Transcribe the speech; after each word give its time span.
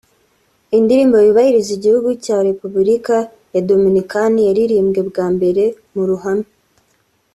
Indirimbo 0.77 1.15
yubahiriza 1.25 1.71
Igihugu 1.77 2.09
cya 2.23 2.37
Repubulika 2.47 3.15
ya 3.53 3.61
Dominikani 3.69 4.39
yaririmbwe 4.47 4.99
bwa 5.09 5.25
mbere 5.35 5.63
mu 5.93 6.03
ruhame 6.09 6.47